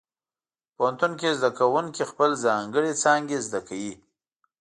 [0.75, 3.93] پوهنتون کې زده کوونکي خپلې ځانګړې څانګې زده کوي.